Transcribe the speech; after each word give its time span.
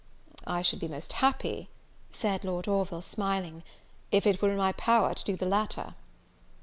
"I 0.47 0.63
should 0.63 0.79
be 0.79 0.87
most 0.87 1.13
happy," 1.13 1.69
said 2.11 2.43
Lord 2.43 2.67
Orville, 2.67 3.03
smiling, 3.03 3.61
"if 4.11 4.25
it 4.25 4.41
were 4.41 4.49
in 4.49 4.57
my 4.57 4.71
power 4.71 5.13
to 5.13 5.23
do 5.23 5.37
the 5.37 5.45
latter." 5.45 5.93